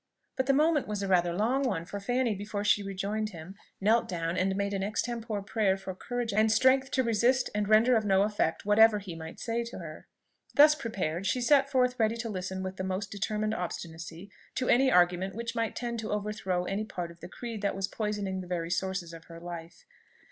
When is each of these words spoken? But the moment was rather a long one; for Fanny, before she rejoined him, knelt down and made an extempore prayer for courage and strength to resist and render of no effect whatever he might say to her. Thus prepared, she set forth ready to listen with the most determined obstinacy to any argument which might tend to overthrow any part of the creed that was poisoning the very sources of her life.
But 0.35 0.47
the 0.47 0.53
moment 0.53 0.87
was 0.87 1.05
rather 1.05 1.29
a 1.29 1.35
long 1.37 1.61
one; 1.61 1.85
for 1.85 1.99
Fanny, 1.99 2.33
before 2.33 2.63
she 2.63 2.81
rejoined 2.81 3.29
him, 3.29 3.53
knelt 3.79 4.07
down 4.09 4.35
and 4.35 4.55
made 4.55 4.73
an 4.73 4.81
extempore 4.81 5.43
prayer 5.43 5.77
for 5.77 5.93
courage 5.93 6.33
and 6.33 6.51
strength 6.51 6.89
to 6.93 7.03
resist 7.03 7.51
and 7.53 7.69
render 7.69 7.95
of 7.95 8.03
no 8.03 8.23
effect 8.23 8.65
whatever 8.65 8.97
he 8.97 9.13
might 9.13 9.39
say 9.39 9.63
to 9.65 9.77
her. 9.77 10.07
Thus 10.55 10.73
prepared, 10.73 11.27
she 11.27 11.39
set 11.39 11.69
forth 11.69 11.99
ready 11.99 12.17
to 12.17 12.29
listen 12.29 12.63
with 12.63 12.77
the 12.77 12.83
most 12.83 13.11
determined 13.11 13.53
obstinacy 13.53 14.31
to 14.55 14.69
any 14.69 14.91
argument 14.91 15.35
which 15.35 15.53
might 15.53 15.75
tend 15.75 15.99
to 15.99 16.09
overthrow 16.11 16.63
any 16.63 16.83
part 16.83 17.11
of 17.11 17.19
the 17.19 17.29
creed 17.29 17.61
that 17.61 17.75
was 17.75 17.87
poisoning 17.87 18.41
the 18.41 18.47
very 18.47 18.71
sources 18.71 19.13
of 19.13 19.25
her 19.25 19.39
life. 19.39 19.85